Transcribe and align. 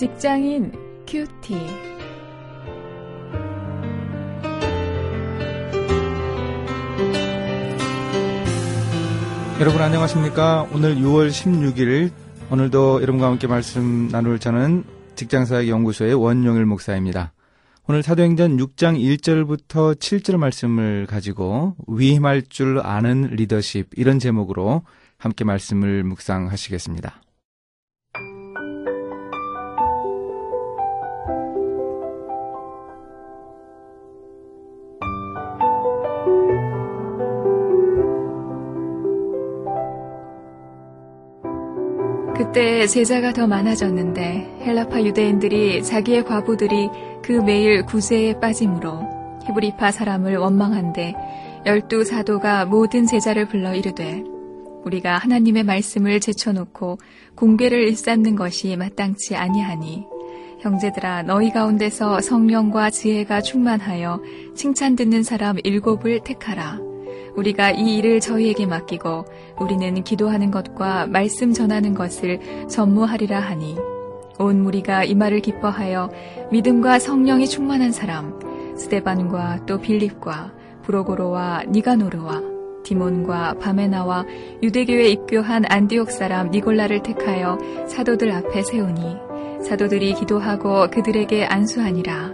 직장인 0.00 0.72
큐티. 1.06 1.54
여러분 9.60 9.82
안녕하십니까? 9.82 10.66
오늘 10.72 10.96
6월 10.96 11.28
16일 11.28 12.12
오늘도 12.50 13.02
여러분과 13.02 13.26
함께 13.26 13.46
말씀 13.46 14.08
나눌 14.08 14.38
저는 14.38 14.84
직장사역연구소의 15.16 16.14
원용일 16.14 16.64
목사입니다. 16.64 17.34
오늘 17.86 18.02
사도행전 18.02 18.56
6장 18.56 18.98
1절부터 18.98 19.96
7절 19.96 20.38
말씀을 20.38 21.04
가지고 21.10 21.76
위임할 21.88 22.44
줄 22.48 22.80
아는 22.82 23.32
리더십 23.32 23.90
이런 23.98 24.18
제목으로 24.18 24.80
함께 25.18 25.44
말씀을 25.44 26.04
묵상하시겠습니다. 26.04 27.20
그때 42.50 42.84
제자가 42.88 43.32
더 43.32 43.46
많아졌는데 43.46 44.62
헬라파 44.62 45.04
유대인들이 45.04 45.84
자기의 45.84 46.24
과부들이 46.24 46.88
그 47.22 47.30
매일 47.30 47.86
구제에 47.86 48.40
빠짐으로 48.40 49.38
히브리파 49.46 49.92
사람을 49.92 50.36
원망한데 50.36 51.14
열두 51.64 52.02
사도가 52.02 52.64
모든 52.64 53.06
제자를 53.06 53.46
불러 53.46 53.72
이르되 53.72 54.24
우리가 54.84 55.18
하나님의 55.18 55.62
말씀을 55.62 56.18
제쳐놓고 56.18 56.98
공개를 57.36 57.86
일삼는 57.86 58.34
것이 58.34 58.76
마땅치 58.76 59.36
아니하니 59.36 60.06
형제들아 60.58 61.22
너희 61.22 61.52
가운데서 61.52 62.20
성령과 62.20 62.90
지혜가 62.90 63.42
충만하여 63.42 64.20
칭찬 64.56 64.96
듣는 64.96 65.22
사람 65.22 65.56
일곱을 65.62 66.24
택하라. 66.24 66.89
우리가 67.36 67.70
이 67.70 67.96
일을 67.96 68.20
저희에게 68.20 68.66
맡기고 68.66 69.24
우리는 69.58 70.02
기도하는 70.02 70.50
것과 70.50 71.06
말씀 71.06 71.52
전하는 71.52 71.94
것을 71.94 72.66
전무하리라 72.68 73.38
하니 73.40 73.76
온 74.38 74.62
무리가 74.62 75.04
이 75.04 75.14
말을 75.14 75.40
기뻐하여 75.40 76.10
믿음과 76.50 76.98
성령이 76.98 77.46
충만한 77.48 77.92
사람 77.92 78.38
스테반과 78.76 79.66
또 79.66 79.78
빌립과 79.80 80.52
브로고로와 80.82 81.64
니가노르와 81.70 82.42
디몬과 82.82 83.54
바메나와 83.60 84.24
유대교에 84.62 85.10
입교한 85.10 85.64
안디옥 85.68 86.10
사람 86.10 86.50
니골라를 86.50 87.02
택하여 87.02 87.58
사도들 87.86 88.32
앞에 88.32 88.62
세우니 88.62 89.30
사도들이 89.62 90.14
기도하고 90.14 90.88
그들에게 90.90 91.44
안수하니라. 91.44 92.32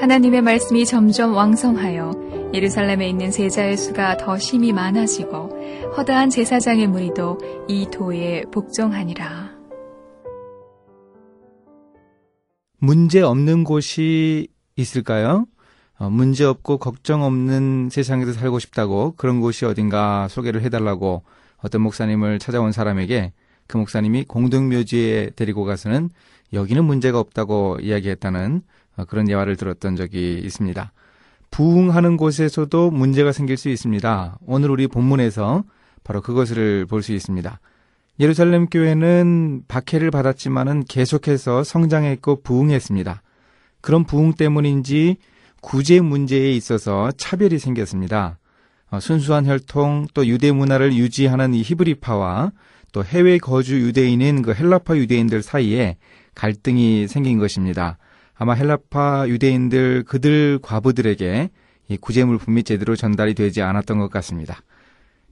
하나님의 0.00 0.42
말씀이 0.42 0.84
점점 0.84 1.34
왕성하여 1.34 2.12
예루살렘에 2.54 3.08
있는 3.08 3.32
제자의 3.32 3.76
수가 3.76 4.16
더 4.16 4.38
심히 4.38 4.72
많아지고 4.72 5.92
허다한 5.96 6.30
제사장의 6.30 6.86
무리도 6.86 7.38
이 7.66 7.88
도에 7.90 8.44
복종하니라. 8.52 9.52
문제 12.78 13.20
없는 13.20 13.64
곳이 13.64 14.46
있을까요? 14.76 15.46
어, 15.98 16.10
문제 16.10 16.44
없고 16.44 16.78
걱정 16.78 17.24
없는 17.24 17.88
세상에서 17.90 18.32
살고 18.32 18.60
싶다고 18.60 19.14
그런 19.16 19.40
곳이 19.40 19.64
어딘가 19.64 20.28
소개를 20.28 20.62
해달라고 20.62 21.24
어떤 21.56 21.82
목사님을 21.82 22.38
찾아온 22.38 22.70
사람에게 22.70 23.32
그 23.66 23.78
목사님이 23.78 24.26
공동묘지에 24.26 25.30
데리고 25.34 25.64
가서는 25.64 26.10
여기는 26.52 26.84
문제가 26.84 27.18
없다고 27.18 27.78
이야기했다는 27.82 28.62
어, 28.96 29.04
그런 29.06 29.28
예화를 29.28 29.56
들었던 29.56 29.96
적이 29.96 30.40
있습니다. 30.44 30.92
부흥하는 31.54 32.16
곳에서도 32.16 32.90
문제가 32.90 33.30
생길 33.30 33.56
수 33.56 33.68
있습니다. 33.68 34.38
오늘 34.44 34.72
우리 34.72 34.88
본문에서 34.88 35.62
바로 36.02 36.20
그것을 36.20 36.84
볼 36.86 37.00
수 37.00 37.12
있습니다. 37.12 37.60
예루살렘 38.18 38.66
교회는 38.66 39.62
박해를 39.68 40.10
받았지만은 40.10 40.82
계속해서 40.88 41.62
성장했고 41.62 42.42
부흥했습니다. 42.42 43.22
그런 43.80 44.02
부흥 44.02 44.32
때문인지 44.32 45.18
구제 45.60 46.00
문제에 46.00 46.50
있어서 46.50 47.12
차별이 47.12 47.60
생겼습니다. 47.60 48.40
어, 48.90 48.98
순수한 48.98 49.46
혈통 49.46 50.08
또 50.12 50.26
유대 50.26 50.50
문화를 50.50 50.92
유지하는 50.92 51.54
이 51.54 51.62
히브리파와 51.62 52.50
또 52.90 53.04
해외 53.04 53.38
거주 53.38 53.80
유대인인 53.80 54.42
그 54.42 54.54
헬라파 54.54 54.96
유대인들 54.96 55.42
사이에 55.42 55.98
갈등이 56.34 57.06
생긴 57.06 57.38
것입니다. 57.38 57.96
아마 58.36 58.54
헬라파 58.54 59.28
유대인들 59.28 60.04
그들 60.04 60.58
과부들에게 60.62 61.50
이 61.88 61.96
구제물품이 61.96 62.64
제대로 62.64 62.96
전달이 62.96 63.34
되지 63.34 63.62
않았던 63.62 63.98
것 63.98 64.10
같습니다. 64.10 64.58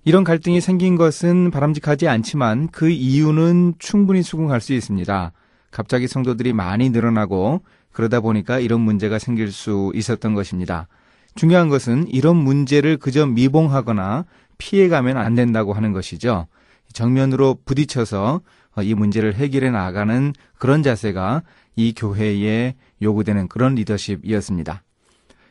이런 0.04 0.24
갈등이 0.24 0.60
생긴 0.60 0.96
것은 0.96 1.50
바람직하지 1.50 2.08
않지만 2.08 2.68
그 2.68 2.90
이유는 2.90 3.74
충분히 3.78 4.22
수긍할 4.22 4.60
수 4.60 4.72
있습니다. 4.72 5.32
갑자기 5.70 6.08
성도들이 6.08 6.52
많이 6.52 6.90
늘어나고 6.90 7.62
그러다 7.92 8.20
보니까 8.20 8.58
이런 8.58 8.80
문제가 8.80 9.18
생길 9.18 9.52
수 9.52 9.92
있었던 9.94 10.34
것입니다. 10.34 10.88
중요한 11.34 11.68
것은 11.68 12.08
이런 12.08 12.36
문제를 12.36 12.96
그저 12.98 13.26
미봉하거나 13.26 14.24
피해가면 14.58 15.16
안 15.16 15.34
된다고 15.34 15.72
하는 15.72 15.92
것이죠. 15.92 16.46
정면으로 16.92 17.58
부딪혀서 17.64 18.42
이 18.80 18.94
문제를 18.94 19.34
해결해 19.34 19.70
나가는 19.70 20.32
그런 20.58 20.82
자세가 20.82 21.42
이 21.76 21.92
교회에 21.94 22.74
요구되는 23.02 23.48
그런 23.48 23.74
리더십이었습니다. 23.74 24.82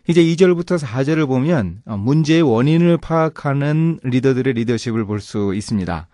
이제 0.07 0.23
2절부터 0.23 0.79
4절을 0.79 1.27
보면 1.27 1.83
문제의 1.85 2.41
원인을 2.41 2.97
파악하는 2.97 3.99
리더들의 4.03 4.53
리더십을 4.53 5.05
볼 5.05 5.19
수 5.19 5.53
있습니다. 5.53 6.07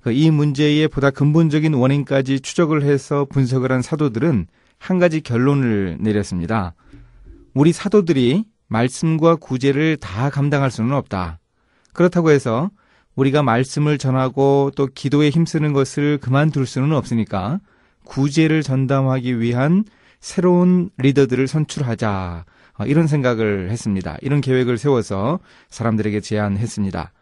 그이 0.00 0.30
문제의 0.30 0.88
보다 0.88 1.10
근본적인 1.10 1.74
원인까지 1.74 2.40
추적을 2.40 2.82
해서 2.82 3.26
분석을 3.26 3.70
한 3.70 3.82
사도들은 3.82 4.46
한 4.78 4.98
가지 4.98 5.20
결론을 5.20 5.98
내렸습니다. 6.00 6.72
우리 7.52 7.72
사도들이 7.72 8.44
말씀과 8.68 9.36
구제를 9.36 9.98
다 9.98 10.30
감당할 10.30 10.70
수는 10.70 10.94
없다. 10.94 11.38
그렇다고 11.92 12.30
해서 12.30 12.70
우리가 13.16 13.42
말씀을 13.42 13.98
전하고 13.98 14.72
또 14.76 14.86
기도에 14.86 15.30
힘쓰는 15.30 15.72
것을 15.72 16.18
그만둘 16.18 16.66
수는 16.66 16.92
없으니까 16.92 17.60
구제를 18.04 18.62
전담하기 18.62 19.40
위한 19.40 19.84
새로운 20.20 20.90
리더들을 20.98 21.46
선출하자. 21.46 22.44
어, 22.78 22.84
이런 22.86 23.06
생각을 23.06 23.70
했습니다. 23.70 24.16
이런 24.22 24.40
계획을 24.40 24.78
세워서 24.78 25.40
사람들에게 25.68 26.20
제안했습니다. 26.20 27.12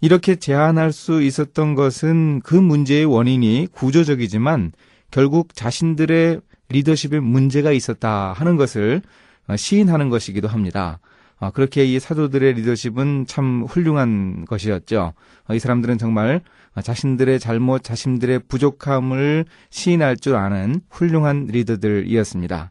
이렇게 0.00 0.36
제안할 0.36 0.92
수 0.92 1.22
있었던 1.22 1.74
것은 1.74 2.40
그 2.40 2.54
문제의 2.54 3.04
원인이 3.04 3.68
구조적이지만 3.72 4.72
결국 5.10 5.54
자신들의 5.54 6.40
리더십에 6.68 7.20
문제가 7.20 7.70
있었다 7.72 8.32
하는 8.32 8.56
것을 8.56 9.02
어, 9.46 9.56
시인하는 9.56 10.08
것이기도 10.08 10.48
합니다. 10.48 10.98
어, 11.40 11.50
그렇게 11.50 11.84
이 11.84 11.98
사도들의 11.98 12.54
리더십은 12.54 13.26
참 13.26 13.64
훌륭한 13.64 14.44
것이었죠. 14.46 15.12
이 15.52 15.58
사람들은 15.58 15.98
정말 15.98 16.40
자신들의 16.80 17.38
잘못, 17.40 17.82
자신들의 17.82 18.40
부족함을 18.48 19.44
시인할 19.70 20.16
줄 20.16 20.36
아는 20.36 20.80
훌륭한 20.90 21.46
리더들이었습니다. 21.50 22.70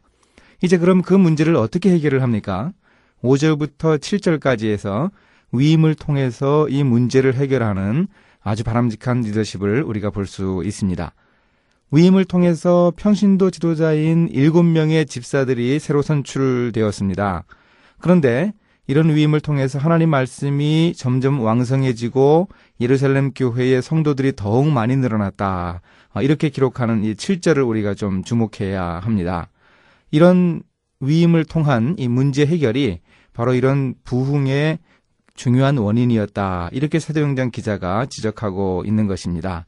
이제 0.61 0.77
그럼 0.77 1.01
그 1.01 1.13
문제를 1.13 1.55
어떻게 1.55 1.91
해결을 1.91 2.21
합니까? 2.21 2.71
5절부터 3.21 3.99
7절까지 3.99 4.71
해서 4.71 5.11
위임을 5.51 5.95
통해서 5.95 6.67
이 6.69 6.83
문제를 6.83 7.35
해결하는 7.35 8.07
아주 8.41 8.63
바람직한 8.63 9.21
리더십을 9.21 9.83
우리가 9.83 10.09
볼 10.09 10.25
수 10.25 10.61
있습니다. 10.65 11.13
위임을 11.91 12.25
통해서 12.25 12.91
평신도 12.95 13.51
지도자인 13.51 14.27
7명의 14.29 15.07
집사들이 15.07 15.77
새로 15.79 16.01
선출되었습니다. 16.01 17.45
그런데 18.03 18.51
이런 18.85 19.15
위임을 19.15 19.39
통해서 19.39 19.79
하나님 19.79 20.09
말씀이 20.09 20.93
점점 20.93 21.39
왕성해지고 21.39 22.49
예루살렘 22.81 23.31
교회의 23.31 23.81
성도들이 23.81 24.33
더욱 24.35 24.69
많이 24.69 24.97
늘어났다. 24.97 25.81
어, 26.13 26.21
이렇게 26.21 26.49
기록하는 26.49 27.05
이 27.05 27.13
7절을 27.13 27.65
우리가 27.65 27.93
좀 27.93 28.21
주목해야 28.25 28.83
합니다. 28.83 29.47
이런 30.11 30.63
위임을 30.99 31.45
통한 31.45 31.95
이 31.97 32.09
문제 32.09 32.45
해결이 32.45 32.99
바로 33.31 33.53
이런 33.53 33.95
부흥의 34.03 34.79
중요한 35.33 35.77
원인이었다. 35.77 36.71
이렇게 36.73 36.99
사도행전 36.99 37.51
기자가 37.51 38.07
지적하고 38.07 38.83
있는 38.85 39.07
것입니다. 39.07 39.65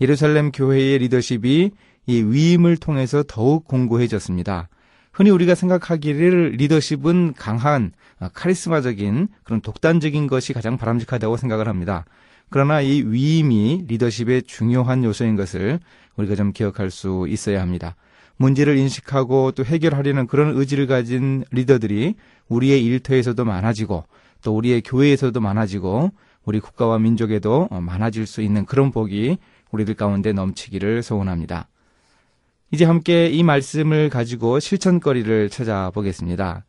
예루살렘 0.00 0.52
교회의 0.52 1.00
리더십이 1.00 1.70
이 2.06 2.22
위임을 2.22 2.78
통해서 2.78 3.22
더욱 3.28 3.68
공고해졌습니다. 3.68 4.70
흔히 5.14 5.30
우리가 5.30 5.54
생각하기를 5.54 6.56
리더십은 6.56 7.34
강한 7.34 7.92
카리스마적인 8.32 9.28
그런 9.44 9.60
독단적인 9.60 10.26
것이 10.26 10.52
가장 10.52 10.76
바람직하다고 10.76 11.36
생각을 11.36 11.68
합니다. 11.68 12.04
그러나 12.50 12.80
이 12.80 13.00
위임이 13.02 13.84
리더십의 13.86 14.42
중요한 14.42 15.04
요소인 15.04 15.36
것을 15.36 15.78
우리가 16.16 16.34
좀 16.34 16.52
기억할 16.52 16.90
수 16.90 17.26
있어야 17.28 17.62
합니다. 17.62 17.94
문제를 18.38 18.76
인식하고 18.76 19.52
또 19.52 19.64
해결하려는 19.64 20.26
그런 20.26 20.56
의지를 20.56 20.88
가진 20.88 21.44
리더들이 21.52 22.16
우리의 22.48 22.84
일터에서도 22.84 23.44
많아지고 23.44 24.04
또 24.42 24.56
우리의 24.56 24.82
교회에서도 24.82 25.40
많아지고 25.40 26.10
우리 26.44 26.58
국가와 26.58 26.98
민족에도 26.98 27.68
많아질 27.70 28.26
수 28.26 28.42
있는 28.42 28.66
그런 28.66 28.90
복이 28.90 29.38
우리들 29.70 29.94
가운데 29.94 30.32
넘치기를 30.32 31.04
소원합니다. 31.04 31.68
이제 32.74 32.84
함께 32.84 33.28
이 33.28 33.44
말씀을 33.44 34.08
가지고 34.08 34.58
실천거리를 34.58 35.48
찾아보겠습니다. 35.48 36.64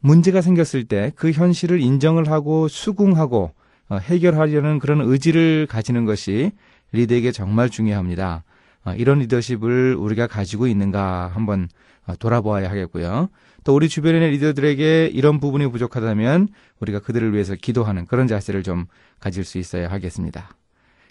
문제가 0.00 0.40
생겼을 0.40 0.82
때 0.82 1.12
그 1.14 1.30
현실을 1.30 1.80
인정을 1.80 2.28
하고 2.28 2.66
수긍하고 2.66 3.52
어, 3.88 3.98
해결하려는 3.98 4.80
그런 4.80 5.00
의지를 5.00 5.68
가지는 5.70 6.06
것이 6.06 6.50
리더에게 6.90 7.30
정말 7.30 7.70
중요합니다. 7.70 8.42
어, 8.84 8.94
이런 8.94 9.20
리더십을 9.20 9.94
우리가 9.94 10.26
가지고 10.26 10.66
있는가 10.66 11.30
한번 11.32 11.68
어, 12.04 12.16
돌아보아야 12.16 12.68
하겠고요. 12.68 13.28
또 13.62 13.76
우리 13.76 13.88
주변의 13.88 14.28
리더들에게 14.32 15.06
이런 15.12 15.38
부분이 15.38 15.70
부족하다면 15.70 16.48
우리가 16.80 16.98
그들을 16.98 17.32
위해서 17.32 17.54
기도하는 17.54 18.06
그런 18.06 18.26
자세를 18.26 18.64
좀 18.64 18.86
가질 19.20 19.44
수 19.44 19.58
있어야 19.58 19.88
하겠습니다. 19.88 20.56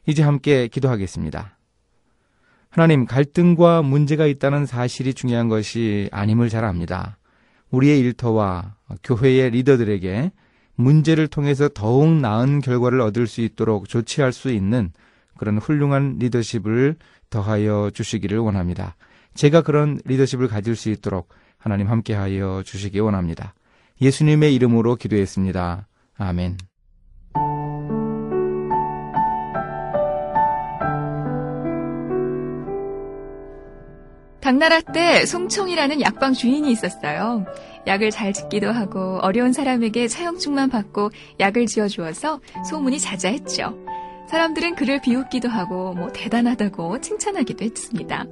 이제 0.06 0.22
함께 0.22 0.68
기도하겠습니다. 0.68 1.56
하나님, 2.72 3.06
갈등과 3.06 3.82
문제가 3.82 4.26
있다는 4.26 4.66
사실이 4.66 5.14
중요한 5.14 5.50
것이 5.50 6.08
아님을 6.12 6.48
잘 6.48 6.64
압니다. 6.64 7.18
우리의 7.70 8.00
일터와 8.00 8.76
교회의 9.04 9.52
리더들에게 9.52 10.32
문제를 10.76 11.28
통해서 11.28 11.68
더욱 11.68 12.10
나은 12.10 12.62
결과를 12.62 13.02
얻을 13.02 13.28
수 13.28 13.42
있도록 13.42 13.90
조치할 13.90 14.32
수 14.32 14.50
있는 14.52 14.92
그런 15.38 15.58
훌륭한 15.58 16.18
리더십을 16.20 16.96
더하여 17.30 17.92
주시기를 17.94 18.38
원합니다. 18.40 18.96
제가 19.34 19.62
그런 19.62 20.00
리더십을 20.06 20.48
가질 20.48 20.78
수 20.78 20.90
있도록 20.90 21.30
하나님 21.58 21.88
함께하여 21.90 22.64
주시기 22.66 23.00
원합니다. 23.00 23.54
예수님의 24.02 24.56
이름으로 24.56 24.96
기도했습니다. 24.96 25.88
아멘. 26.18 26.71
당나라 34.42 34.82
때 34.82 35.26
송총이라는 35.26 36.02
약방 36.02 36.34
주인이 36.34 36.70
있었어요. 36.72 37.46
약을 37.88 38.12
잘 38.12 38.34
짓기도 38.34 38.72
하고 38.72 39.20
어려운 39.22 39.54
사람에게 39.54 40.08
차용증만 40.08 40.70
받고 40.70 41.12
약을 41.40 41.68
지어 41.68 41.88
주어서 41.88 42.40
소문이 42.68 43.00
자자했죠. 43.00 43.78
사람들은 44.28 44.76
그를 44.76 45.00
비웃기도 45.02 45.50
하고 45.50 45.94
뭐 45.94 46.12
대단하다고 46.12 47.02
칭찬하기도 47.02 47.66
했습니다. 47.66 48.26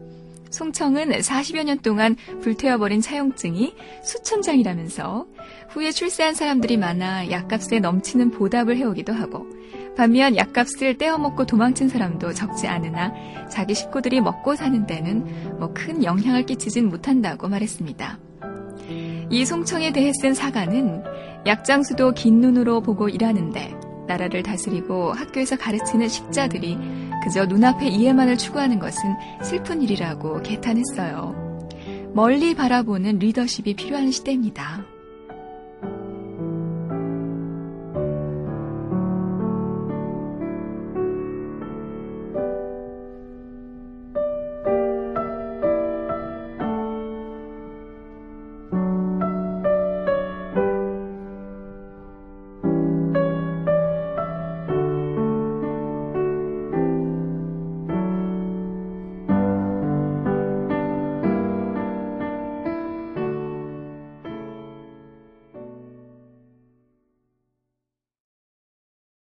송청은 0.49 1.11
40여 1.11 1.63
년 1.63 1.77
동안 1.79 2.15
불태워버린 2.41 3.01
차용증이 3.01 3.75
수천 4.03 4.41
장이라면서 4.41 5.27
후에 5.69 5.91
출세한 5.91 6.33
사람들이 6.33 6.77
많아 6.77 7.29
약값에 7.29 7.79
넘치는 7.79 8.31
보답을 8.31 8.77
해오기도 8.77 9.13
하고 9.13 9.45
반면 9.99 10.37
약값을 10.37 10.97
떼어먹고 10.97 11.45
도망친 11.45 11.89
사람도 11.89 12.31
적지 12.31 12.69
않으나 12.69 13.11
자기 13.49 13.75
식구들이 13.75 14.21
먹고 14.21 14.55
사는 14.55 14.85
데는 14.87 15.57
뭐 15.59 15.73
큰 15.73 16.05
영향을 16.05 16.45
끼치진 16.45 16.87
못한다고 16.87 17.49
말했습니다. 17.49 18.17
이 19.29 19.45
송청에 19.45 19.91
대해 19.91 20.13
쓴 20.13 20.33
사가는 20.33 21.03
약장수도 21.45 22.13
긴 22.13 22.39
눈으로 22.39 22.79
보고 22.79 23.09
일하는데 23.09 23.75
나라를 24.07 24.41
다스리고 24.41 25.11
학교에서 25.11 25.57
가르치는 25.57 26.07
식자들이 26.07 26.77
그저 27.21 27.45
눈앞의 27.45 27.93
이해만을 27.93 28.37
추구하는 28.37 28.79
것은 28.79 29.01
슬픈 29.43 29.81
일이라고 29.81 30.41
개탄했어요. 30.43 31.67
멀리 32.13 32.55
바라보는 32.55 33.19
리더십이 33.19 33.73
필요한 33.73 34.11
시대입니다. 34.11 34.85